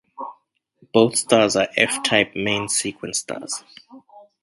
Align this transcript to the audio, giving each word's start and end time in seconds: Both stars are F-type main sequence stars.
Both 0.93 1.15
stars 1.17 1.55
are 1.55 1.67
F-type 1.77 2.31
main 2.35 2.69
sequence 2.69 3.19
stars. 3.19 3.63